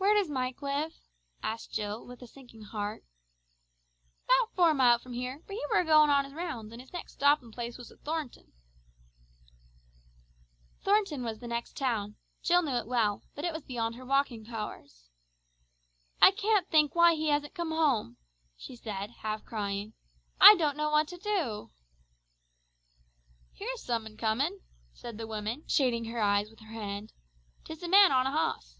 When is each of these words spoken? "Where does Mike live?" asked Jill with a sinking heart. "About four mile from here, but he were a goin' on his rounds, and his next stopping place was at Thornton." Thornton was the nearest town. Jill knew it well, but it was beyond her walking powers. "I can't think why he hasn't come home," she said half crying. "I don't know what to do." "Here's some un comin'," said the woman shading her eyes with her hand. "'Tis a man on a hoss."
"Where 0.00 0.14
does 0.14 0.30
Mike 0.30 0.62
live?" 0.62 0.94
asked 1.42 1.72
Jill 1.72 2.04
with 2.06 2.22
a 2.22 2.26
sinking 2.26 2.62
heart. 2.62 3.04
"About 4.24 4.54
four 4.54 4.74
mile 4.74 4.98
from 4.98 5.12
here, 5.12 5.42
but 5.46 5.54
he 5.54 5.62
were 5.70 5.80
a 5.80 5.84
goin' 5.84 6.10
on 6.10 6.24
his 6.24 6.34
rounds, 6.34 6.72
and 6.72 6.80
his 6.80 6.92
next 6.92 7.14
stopping 7.14 7.52
place 7.52 7.78
was 7.78 7.90
at 7.90 8.00
Thornton." 8.00 8.52
Thornton 10.82 11.22
was 11.24 11.38
the 11.38 11.46
nearest 11.46 11.76
town. 11.76 12.16
Jill 12.42 12.62
knew 12.62 12.72
it 12.74 12.86
well, 12.86 13.22
but 13.34 13.44
it 13.44 13.52
was 13.52 13.62
beyond 13.62 13.94
her 13.94 14.04
walking 14.04 14.44
powers. 14.44 15.08
"I 16.20 16.30
can't 16.30 16.68
think 16.68 16.94
why 16.94 17.14
he 17.14 17.28
hasn't 17.28 17.54
come 17.54 17.70
home," 17.70 18.16
she 18.56 18.76
said 18.76 19.10
half 19.22 19.44
crying. 19.44 19.94
"I 20.40 20.56
don't 20.56 20.76
know 20.76 20.90
what 20.90 21.08
to 21.08 21.16
do." 21.18 21.70
"Here's 23.52 23.82
some 23.82 24.04
un 24.06 24.16
comin'," 24.16 24.60
said 24.92 25.16
the 25.16 25.28
woman 25.28 25.64
shading 25.68 26.06
her 26.06 26.20
eyes 26.20 26.50
with 26.50 26.60
her 26.60 26.72
hand. 26.72 27.12
"'Tis 27.64 27.82
a 27.82 27.88
man 27.88 28.10
on 28.10 28.26
a 28.26 28.32
hoss." 28.32 28.76